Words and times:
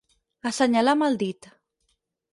Assenyalar 0.51 0.95
amb 0.97 1.07
el 1.11 1.19
dit. 1.25 1.51